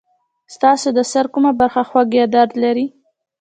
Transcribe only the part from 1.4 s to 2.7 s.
برخه خوږ یا درد